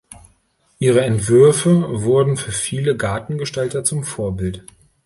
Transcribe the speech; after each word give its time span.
Ihre 0.79 1.01
Entwürfe 1.01 1.85
wurden 2.01 2.35
für 2.35 2.51
viele 2.51 2.97
Gartengestalter 2.97 3.83
zum 3.83 4.03
Vorbild. 4.03 4.65